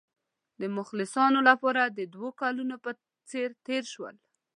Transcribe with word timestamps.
د 0.59 0.61
مخلصانو 0.77 1.39
لپاره 1.49 1.81
د 1.87 1.99
دوو 2.13 2.29
کلونو 2.41 2.75
په 2.83 2.91
څېر 3.29 3.49
تېر 3.65 3.83
شول. 3.93 4.15